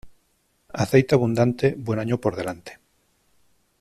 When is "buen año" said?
1.77-2.19